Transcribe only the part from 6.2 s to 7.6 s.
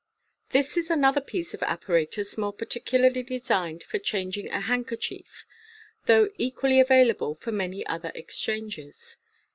equally available for